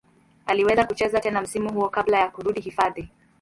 Aliweza 0.45 0.83
kucheza 0.85 1.19
tena 1.19 1.41
msimu 1.41 1.73
huo 1.73 1.89
kabla 1.89 2.19
ya 2.19 2.29
kurudi 2.29 2.61
hifadhi. 2.61 3.09